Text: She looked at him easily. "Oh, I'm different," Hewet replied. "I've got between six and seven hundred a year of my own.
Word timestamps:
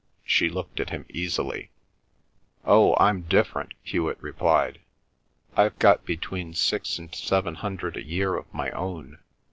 She 0.25 0.49
looked 0.49 0.79
at 0.79 0.89
him 0.89 1.05
easily. 1.09 1.69
"Oh, 2.65 2.95
I'm 2.99 3.21
different," 3.21 3.75
Hewet 3.83 4.17
replied. 4.19 4.79
"I've 5.55 5.77
got 5.77 6.05
between 6.05 6.55
six 6.55 6.97
and 6.97 7.13
seven 7.13 7.53
hundred 7.53 7.95
a 7.97 8.03
year 8.03 8.35
of 8.35 8.51
my 8.51 8.71
own. 8.71 9.19